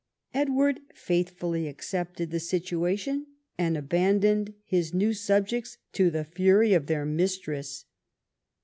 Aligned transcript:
Edward 0.33 0.79
faithfully 0.95 1.67
accepted 1.67 2.31
the 2.31 2.39
situation, 2.39 3.27
and 3.59 3.77
abandoned 3.77 4.55
his 4.65 4.95
new 4.95 5.13
subjects 5.13 5.77
to 5.93 6.09
the 6.09 6.23
fury 6.25 6.73
of 6.73 6.87
their 6.87 7.05
mistress. 7.05 7.85